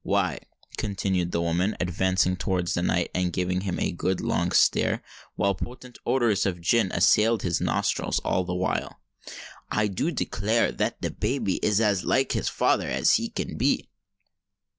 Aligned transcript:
Why," 0.03 0.39
continued 0.79 1.31
the 1.31 1.43
woman, 1.43 1.77
advancing 1.79 2.35
towards 2.35 2.73
the 2.73 2.81
knight 2.81 3.11
and 3.13 3.31
giving 3.31 3.61
him 3.61 3.79
a 3.79 3.91
good 3.91 4.19
long 4.19 4.49
stare, 4.51 5.03
while, 5.35 5.53
potent 5.53 5.99
odours 6.07 6.47
of 6.47 6.59
gin 6.59 6.91
assailed 6.91 7.43
his 7.43 7.61
nostrils 7.61 8.17
all 8.25 8.43
the 8.43 8.55
while, 8.55 8.99
"I 9.69 9.85
do 9.85 10.09
declare 10.09 10.71
that 10.71 11.03
the 11.03 11.11
babby 11.11 11.57
is 11.57 11.79
as 11.79 12.03
like 12.03 12.31
his 12.31 12.49
father 12.49 12.87
as 12.89 13.17
he 13.17 13.29
can 13.29 13.59
be." 13.59 13.91